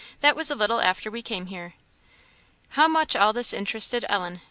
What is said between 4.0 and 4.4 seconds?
Ellen!